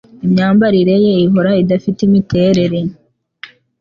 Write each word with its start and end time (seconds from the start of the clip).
Imyambarire 0.25 0.95
ye 1.05 1.13
ihora 1.25 1.51
idafite 1.63 1.99
imiterere. 2.07 2.79